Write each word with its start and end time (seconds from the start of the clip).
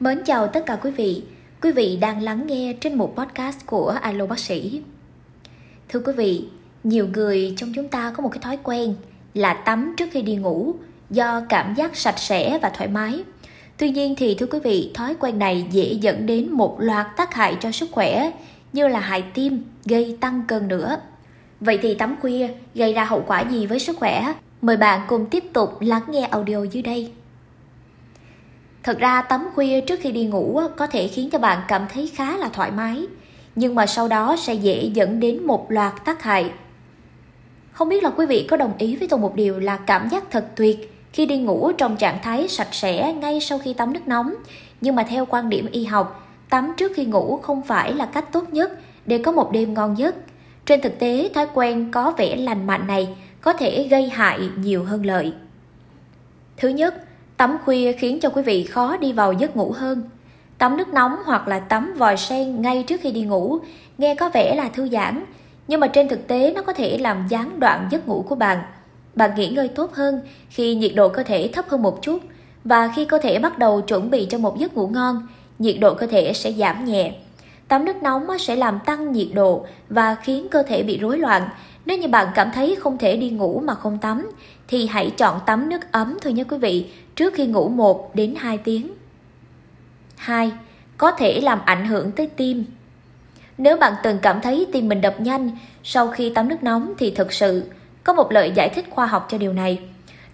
Mến 0.00 0.22
chào 0.24 0.46
tất 0.46 0.66
cả 0.66 0.76
quý 0.82 0.90
vị. 0.90 1.22
Quý 1.62 1.72
vị 1.72 1.98
đang 2.00 2.22
lắng 2.22 2.46
nghe 2.46 2.72
trên 2.80 2.94
một 2.94 3.14
podcast 3.16 3.66
của 3.66 3.88
Alo 3.88 4.26
Bác 4.26 4.38
sĩ. 4.38 4.82
Thưa 5.88 6.00
quý 6.00 6.12
vị, 6.12 6.44
nhiều 6.84 7.08
người 7.12 7.54
trong 7.56 7.72
chúng 7.74 7.88
ta 7.88 8.12
có 8.16 8.22
một 8.22 8.28
cái 8.28 8.38
thói 8.42 8.58
quen 8.62 8.94
là 9.34 9.54
tắm 9.54 9.94
trước 9.96 10.08
khi 10.12 10.22
đi 10.22 10.36
ngủ 10.36 10.74
do 11.10 11.42
cảm 11.48 11.74
giác 11.74 11.96
sạch 11.96 12.18
sẽ 12.18 12.58
và 12.62 12.68
thoải 12.68 12.88
mái. 12.88 13.24
Tuy 13.78 13.90
nhiên 13.90 14.14
thì 14.18 14.34
thưa 14.34 14.46
quý 14.46 14.58
vị, 14.64 14.90
thói 14.94 15.14
quen 15.20 15.38
này 15.38 15.66
dễ 15.70 15.92
dẫn 16.00 16.26
đến 16.26 16.52
một 16.52 16.76
loạt 16.80 17.06
tác 17.16 17.34
hại 17.34 17.56
cho 17.60 17.72
sức 17.72 17.88
khỏe 17.92 18.30
như 18.72 18.88
là 18.88 19.00
hại 19.00 19.24
tim, 19.34 19.62
gây 19.84 20.18
tăng 20.20 20.42
cân 20.48 20.68
nữa. 20.68 20.96
Vậy 21.60 21.78
thì 21.82 21.94
tắm 21.94 22.16
khuya 22.20 22.48
gây 22.74 22.92
ra 22.92 23.04
hậu 23.04 23.24
quả 23.26 23.40
gì 23.40 23.66
với 23.66 23.78
sức 23.78 23.96
khỏe? 23.96 24.34
Mời 24.62 24.76
bạn 24.76 25.00
cùng 25.08 25.26
tiếp 25.26 25.44
tục 25.52 25.80
lắng 25.80 26.02
nghe 26.08 26.22
audio 26.22 26.64
dưới 26.72 26.82
đây. 26.82 27.12
Thật 28.86 28.98
ra 28.98 29.22
tắm 29.22 29.48
khuya 29.54 29.80
trước 29.80 30.00
khi 30.02 30.12
đi 30.12 30.26
ngủ 30.26 30.60
có 30.76 30.86
thể 30.86 31.08
khiến 31.08 31.30
cho 31.30 31.38
bạn 31.38 31.62
cảm 31.68 31.86
thấy 31.92 32.10
khá 32.14 32.36
là 32.36 32.48
thoải 32.48 32.70
mái, 32.70 33.06
nhưng 33.54 33.74
mà 33.74 33.86
sau 33.86 34.08
đó 34.08 34.36
sẽ 34.38 34.54
dễ 34.54 34.90
dẫn 34.94 35.20
đến 35.20 35.46
một 35.46 35.70
loạt 35.70 36.04
tác 36.04 36.22
hại. 36.22 36.50
Không 37.72 37.88
biết 37.88 38.02
là 38.02 38.10
quý 38.10 38.26
vị 38.26 38.46
có 38.50 38.56
đồng 38.56 38.72
ý 38.78 38.96
với 38.96 39.08
tôi 39.08 39.20
một 39.20 39.34
điều 39.34 39.58
là 39.58 39.76
cảm 39.76 40.08
giác 40.08 40.30
thật 40.30 40.46
tuyệt 40.56 40.94
khi 41.12 41.26
đi 41.26 41.38
ngủ 41.38 41.72
trong 41.72 41.96
trạng 41.96 42.18
thái 42.22 42.48
sạch 42.48 42.68
sẽ 42.72 43.12
ngay 43.12 43.40
sau 43.40 43.58
khi 43.58 43.74
tắm 43.74 43.92
nước 43.92 44.08
nóng, 44.08 44.34
nhưng 44.80 44.96
mà 44.96 45.02
theo 45.02 45.26
quan 45.26 45.50
điểm 45.50 45.66
y 45.72 45.84
học, 45.84 46.28
tắm 46.50 46.72
trước 46.76 46.92
khi 46.94 47.04
ngủ 47.04 47.40
không 47.42 47.62
phải 47.62 47.94
là 47.94 48.06
cách 48.06 48.32
tốt 48.32 48.52
nhất 48.52 48.72
để 49.06 49.18
có 49.18 49.32
một 49.32 49.52
đêm 49.52 49.74
ngon 49.74 49.98
giấc. 49.98 50.14
Trên 50.66 50.80
thực 50.80 50.98
tế, 50.98 51.30
thói 51.34 51.46
quen 51.54 51.90
có 51.90 52.14
vẻ 52.16 52.36
lành 52.36 52.66
mạnh 52.66 52.86
này 52.86 53.16
có 53.40 53.52
thể 53.52 53.88
gây 53.90 54.08
hại 54.08 54.40
nhiều 54.56 54.84
hơn 54.84 55.06
lợi. 55.06 55.32
Thứ 56.56 56.68
nhất, 56.68 57.02
Tắm 57.36 57.58
khuya 57.64 57.92
khiến 57.92 58.20
cho 58.20 58.28
quý 58.28 58.42
vị 58.42 58.64
khó 58.64 58.96
đi 58.96 59.12
vào 59.12 59.32
giấc 59.32 59.56
ngủ 59.56 59.72
hơn. 59.76 60.02
Tắm 60.58 60.76
nước 60.76 60.88
nóng 60.88 61.16
hoặc 61.24 61.48
là 61.48 61.58
tắm 61.58 61.94
vòi 61.98 62.16
sen 62.16 62.62
ngay 62.62 62.82
trước 62.82 63.00
khi 63.00 63.12
đi 63.12 63.22
ngủ 63.22 63.58
nghe 63.98 64.14
có 64.14 64.30
vẻ 64.34 64.54
là 64.54 64.68
thư 64.68 64.88
giãn, 64.88 65.24
nhưng 65.68 65.80
mà 65.80 65.86
trên 65.86 66.08
thực 66.08 66.28
tế 66.28 66.52
nó 66.54 66.62
có 66.62 66.72
thể 66.72 66.98
làm 66.98 67.26
gián 67.28 67.60
đoạn 67.60 67.88
giấc 67.90 68.08
ngủ 68.08 68.24
của 68.28 68.34
bạn. 68.34 68.58
Bạn 69.14 69.30
nghỉ 69.36 69.48
ngơi 69.48 69.68
tốt 69.68 69.94
hơn 69.94 70.20
khi 70.48 70.74
nhiệt 70.74 70.92
độ 70.94 71.08
cơ 71.08 71.22
thể 71.22 71.50
thấp 71.52 71.68
hơn 71.68 71.82
một 71.82 72.02
chút 72.02 72.20
và 72.64 72.92
khi 72.96 73.04
cơ 73.04 73.18
thể 73.18 73.38
bắt 73.38 73.58
đầu 73.58 73.80
chuẩn 73.80 74.10
bị 74.10 74.26
cho 74.30 74.38
một 74.38 74.58
giấc 74.58 74.74
ngủ 74.74 74.88
ngon, 74.88 75.26
nhiệt 75.58 75.76
độ 75.80 75.94
cơ 75.94 76.06
thể 76.06 76.32
sẽ 76.32 76.52
giảm 76.52 76.84
nhẹ. 76.84 77.12
Tắm 77.68 77.84
nước 77.84 78.02
nóng 78.02 78.38
sẽ 78.38 78.56
làm 78.56 78.78
tăng 78.86 79.12
nhiệt 79.12 79.28
độ 79.34 79.66
và 79.88 80.14
khiến 80.14 80.48
cơ 80.50 80.62
thể 80.62 80.82
bị 80.82 80.98
rối 80.98 81.18
loạn. 81.18 81.48
Nếu 81.86 81.98
như 81.98 82.08
bạn 82.08 82.28
cảm 82.34 82.50
thấy 82.54 82.76
không 82.80 82.98
thể 82.98 83.16
đi 83.16 83.30
ngủ 83.30 83.62
mà 83.64 83.74
không 83.74 83.98
tắm, 83.98 84.30
thì 84.68 84.86
hãy 84.86 85.10
chọn 85.16 85.40
tắm 85.46 85.68
nước 85.68 85.92
ấm 85.92 86.18
thôi 86.22 86.32
nhé 86.32 86.44
quý 86.44 86.58
vị, 86.58 86.90
trước 87.16 87.34
khi 87.34 87.46
ngủ 87.46 87.68
1 87.68 88.14
đến 88.14 88.34
2 88.38 88.58
tiếng. 88.58 88.90
2. 90.16 90.52
Có 90.96 91.10
thể 91.10 91.40
làm 91.40 91.60
ảnh 91.64 91.86
hưởng 91.86 92.12
tới 92.12 92.26
tim. 92.26 92.64
Nếu 93.58 93.76
bạn 93.76 93.92
từng 94.02 94.18
cảm 94.22 94.40
thấy 94.40 94.66
tim 94.72 94.88
mình 94.88 95.00
đập 95.00 95.20
nhanh 95.20 95.50
sau 95.84 96.08
khi 96.08 96.32
tắm 96.34 96.48
nước 96.48 96.62
nóng 96.62 96.92
thì 96.98 97.10
thực 97.10 97.32
sự 97.32 97.70
có 98.04 98.12
một 98.12 98.32
lời 98.32 98.52
giải 98.54 98.68
thích 98.68 98.84
khoa 98.90 99.06
học 99.06 99.26
cho 99.30 99.38
điều 99.38 99.52
này. 99.52 99.80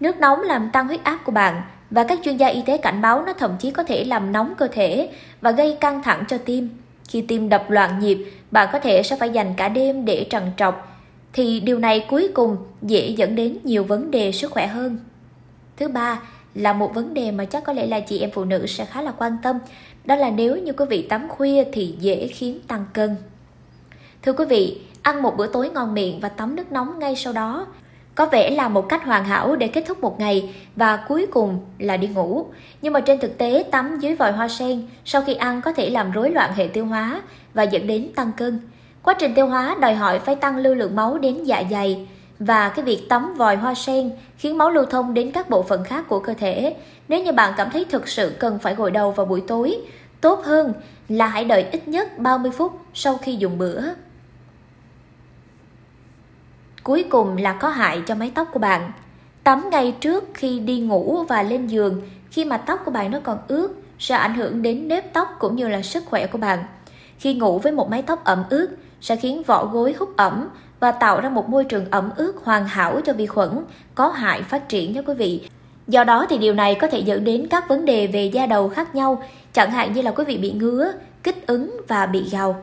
Nước 0.00 0.16
nóng 0.16 0.40
làm 0.40 0.70
tăng 0.72 0.86
huyết 0.86 1.04
áp 1.04 1.18
của 1.24 1.32
bạn 1.32 1.62
và 1.90 2.04
các 2.04 2.18
chuyên 2.24 2.36
gia 2.36 2.46
y 2.46 2.62
tế 2.66 2.76
cảnh 2.76 3.02
báo 3.02 3.22
nó 3.26 3.32
thậm 3.32 3.56
chí 3.58 3.70
có 3.70 3.82
thể 3.82 4.04
làm 4.04 4.32
nóng 4.32 4.54
cơ 4.58 4.68
thể 4.68 5.10
và 5.40 5.50
gây 5.50 5.76
căng 5.80 6.02
thẳng 6.02 6.24
cho 6.28 6.38
tim. 6.38 6.68
Khi 7.08 7.22
tim 7.28 7.48
đập 7.48 7.70
loạn 7.70 7.98
nhịp, 8.00 8.18
bạn 8.50 8.68
có 8.72 8.78
thể 8.78 9.02
sẽ 9.02 9.16
phải 9.16 9.30
dành 9.30 9.54
cả 9.56 9.68
đêm 9.68 10.04
để 10.04 10.26
trằn 10.30 10.42
trọc 10.56 10.89
thì 11.32 11.60
điều 11.60 11.78
này 11.78 12.06
cuối 12.08 12.28
cùng 12.34 12.56
dễ 12.82 13.08
dẫn 13.08 13.36
đến 13.36 13.58
nhiều 13.64 13.84
vấn 13.84 14.10
đề 14.10 14.32
sức 14.32 14.50
khỏe 14.50 14.66
hơn. 14.66 14.98
Thứ 15.76 15.88
ba 15.88 16.20
là 16.54 16.72
một 16.72 16.94
vấn 16.94 17.14
đề 17.14 17.30
mà 17.30 17.44
chắc 17.44 17.64
có 17.64 17.72
lẽ 17.72 17.86
là 17.86 18.00
chị 18.00 18.18
em 18.18 18.30
phụ 18.30 18.44
nữ 18.44 18.66
sẽ 18.66 18.84
khá 18.84 19.02
là 19.02 19.12
quan 19.12 19.36
tâm, 19.42 19.58
đó 20.04 20.16
là 20.16 20.30
nếu 20.30 20.56
như 20.56 20.72
quý 20.72 20.84
vị 20.90 21.02
tắm 21.02 21.28
khuya 21.28 21.64
thì 21.72 21.94
dễ 22.00 22.26
khiến 22.26 22.60
tăng 22.66 22.84
cân. 22.92 23.16
Thưa 24.22 24.32
quý 24.32 24.44
vị, 24.44 24.80
ăn 25.02 25.22
một 25.22 25.36
bữa 25.36 25.46
tối 25.46 25.70
ngon 25.70 25.94
miệng 25.94 26.20
và 26.20 26.28
tắm 26.28 26.56
nước 26.56 26.72
nóng 26.72 26.98
ngay 26.98 27.16
sau 27.16 27.32
đó 27.32 27.66
có 28.14 28.26
vẻ 28.26 28.50
là 28.50 28.68
một 28.68 28.88
cách 28.88 29.04
hoàn 29.04 29.24
hảo 29.24 29.56
để 29.56 29.68
kết 29.68 29.84
thúc 29.86 30.00
một 30.00 30.20
ngày 30.20 30.54
và 30.76 31.04
cuối 31.08 31.26
cùng 31.30 31.60
là 31.78 31.96
đi 31.96 32.08
ngủ. 32.08 32.46
Nhưng 32.82 32.92
mà 32.92 33.00
trên 33.00 33.20
thực 33.20 33.38
tế 33.38 33.64
tắm 33.70 33.98
dưới 34.00 34.14
vòi 34.14 34.32
hoa 34.32 34.48
sen 34.48 34.82
sau 35.04 35.22
khi 35.22 35.34
ăn 35.34 35.60
có 35.60 35.72
thể 35.72 35.90
làm 35.90 36.10
rối 36.10 36.30
loạn 36.30 36.52
hệ 36.54 36.66
tiêu 36.66 36.86
hóa 36.86 37.22
và 37.54 37.62
dẫn 37.62 37.86
đến 37.86 38.08
tăng 38.14 38.32
cân. 38.36 38.60
Quá 39.02 39.14
trình 39.18 39.34
tiêu 39.34 39.46
hóa 39.46 39.76
đòi 39.80 39.94
hỏi 39.94 40.18
phải 40.18 40.34
tăng 40.34 40.56
lưu 40.56 40.74
lượng 40.74 40.96
máu 40.96 41.18
đến 41.18 41.44
dạ 41.44 41.62
dày 41.70 42.08
và 42.38 42.68
cái 42.68 42.84
việc 42.84 43.06
tắm 43.08 43.34
vòi 43.34 43.56
hoa 43.56 43.74
sen 43.74 44.10
khiến 44.38 44.58
máu 44.58 44.70
lưu 44.70 44.84
thông 44.84 45.14
đến 45.14 45.30
các 45.32 45.50
bộ 45.50 45.62
phận 45.62 45.84
khác 45.84 46.04
của 46.08 46.20
cơ 46.20 46.34
thể. 46.34 46.76
Nếu 47.08 47.22
như 47.22 47.32
bạn 47.32 47.54
cảm 47.56 47.70
thấy 47.70 47.84
thực 47.84 48.08
sự 48.08 48.36
cần 48.38 48.58
phải 48.58 48.74
gội 48.74 48.90
đầu 48.90 49.10
vào 49.10 49.26
buổi 49.26 49.42
tối, 49.46 49.76
tốt 50.20 50.44
hơn 50.44 50.72
là 51.08 51.26
hãy 51.26 51.44
đợi 51.44 51.66
ít 51.72 51.88
nhất 51.88 52.18
30 52.18 52.50
phút 52.50 52.72
sau 52.94 53.16
khi 53.16 53.36
dùng 53.36 53.58
bữa. 53.58 53.82
Cuối 56.82 57.04
cùng 57.10 57.36
là 57.36 57.52
có 57.52 57.68
hại 57.68 58.02
cho 58.06 58.14
mái 58.14 58.32
tóc 58.34 58.48
của 58.52 58.58
bạn. 58.58 58.92
Tắm 59.44 59.70
ngay 59.70 59.96
trước 60.00 60.24
khi 60.34 60.60
đi 60.60 60.80
ngủ 60.80 61.24
và 61.28 61.42
lên 61.42 61.66
giường 61.66 62.02
khi 62.30 62.44
mà 62.44 62.56
tóc 62.56 62.80
của 62.84 62.90
bạn 62.90 63.10
nó 63.10 63.20
còn 63.22 63.38
ướt 63.48 63.68
sẽ 63.98 64.14
ảnh 64.14 64.34
hưởng 64.34 64.62
đến 64.62 64.88
nếp 64.88 65.12
tóc 65.12 65.36
cũng 65.38 65.56
như 65.56 65.68
là 65.68 65.82
sức 65.82 66.04
khỏe 66.06 66.26
của 66.26 66.38
bạn. 66.38 66.64
Khi 67.20 67.34
ngủ 67.34 67.58
với 67.58 67.72
một 67.72 67.90
mái 67.90 68.02
tóc 68.02 68.24
ẩm 68.24 68.44
ướt 68.50 68.68
sẽ 69.00 69.16
khiến 69.16 69.42
vỏ 69.42 69.64
gối 69.64 69.94
hút 69.98 70.16
ẩm 70.16 70.48
và 70.80 70.92
tạo 70.92 71.20
ra 71.20 71.28
một 71.28 71.48
môi 71.48 71.64
trường 71.64 71.90
ẩm 71.90 72.10
ướt 72.16 72.32
hoàn 72.44 72.66
hảo 72.66 73.00
cho 73.04 73.12
vi 73.12 73.26
khuẩn 73.26 73.50
có 73.94 74.08
hại 74.08 74.42
phát 74.42 74.68
triển 74.68 74.92
nha 74.92 75.02
quý 75.06 75.14
vị. 75.14 75.48
Do 75.88 76.04
đó 76.04 76.26
thì 76.28 76.38
điều 76.38 76.54
này 76.54 76.74
có 76.74 76.86
thể 76.86 76.98
dẫn 76.98 77.24
đến 77.24 77.46
các 77.50 77.68
vấn 77.68 77.84
đề 77.84 78.06
về 78.06 78.24
da 78.24 78.46
đầu 78.46 78.68
khác 78.68 78.94
nhau, 78.94 79.22
chẳng 79.52 79.70
hạn 79.70 79.92
như 79.92 80.02
là 80.02 80.10
quý 80.10 80.24
vị 80.24 80.38
bị 80.38 80.52
ngứa, 80.52 80.92
kích 81.22 81.46
ứng 81.46 81.80
và 81.88 82.06
bị 82.06 82.28
gào. 82.30 82.62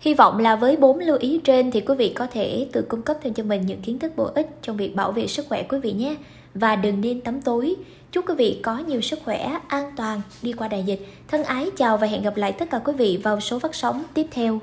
Hy 0.00 0.14
vọng 0.14 0.38
là 0.38 0.56
với 0.56 0.76
bốn 0.76 0.98
lưu 0.98 1.16
ý 1.20 1.40
trên 1.44 1.70
thì 1.70 1.80
quý 1.80 1.94
vị 1.94 2.08
có 2.08 2.26
thể 2.26 2.68
tự 2.72 2.82
cung 2.82 3.02
cấp 3.02 3.16
thêm 3.22 3.34
cho 3.34 3.42
mình 3.42 3.66
những 3.66 3.80
kiến 3.80 3.98
thức 3.98 4.12
bổ 4.16 4.24
ích 4.34 4.48
trong 4.62 4.76
việc 4.76 4.94
bảo 4.94 5.12
vệ 5.12 5.26
sức 5.26 5.46
khỏe 5.48 5.62
quý 5.62 5.78
vị 5.78 5.92
nhé. 5.92 6.16
Và 6.54 6.76
đừng 6.76 7.00
nên 7.00 7.20
tắm 7.20 7.40
tối. 7.40 7.74
Chúc 8.12 8.28
quý 8.28 8.34
vị 8.34 8.60
có 8.62 8.78
nhiều 8.78 9.00
sức 9.00 9.18
khỏe, 9.24 9.58
an 9.68 9.92
toàn 9.96 10.20
đi 10.42 10.52
qua 10.52 10.68
đại 10.68 10.82
dịch. 10.82 11.06
Thân 11.28 11.44
ái 11.44 11.70
chào 11.76 11.96
và 11.96 12.06
hẹn 12.06 12.22
gặp 12.22 12.36
lại 12.36 12.52
tất 12.52 12.70
cả 12.70 12.78
quý 12.78 12.92
vị 12.92 13.20
vào 13.22 13.40
số 13.40 13.58
phát 13.58 13.74
sóng 13.74 14.02
tiếp 14.14 14.26
theo. 14.30 14.60